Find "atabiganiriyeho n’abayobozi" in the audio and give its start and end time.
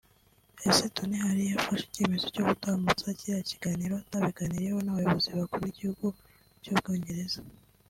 3.97-5.29